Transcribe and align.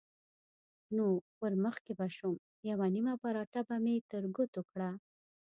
نو 0.95 1.05
ورمخکې 1.41 1.91
به 1.99 2.07
شوم، 2.15 2.35
یوه 2.69 2.87
نیمه 2.95 3.13
پراټه 3.21 3.61
به 3.67 3.75
مې 3.83 3.95
تر 4.11 4.23
ګوتو 4.35 4.61
کړه. 4.71 4.89